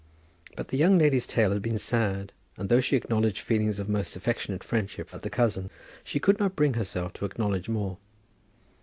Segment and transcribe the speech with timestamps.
[0.55, 4.15] But the young lady's tale had been sad, and though she acknowledged feelings of most
[4.15, 5.69] affectionate friendship for the cousin,
[6.03, 7.99] she could not bring herself to acknowledge more.